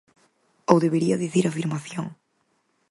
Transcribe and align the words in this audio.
Ou 0.71 0.77
debería 0.85 1.21
dicir 1.23 1.45
afirmación. 1.45 2.05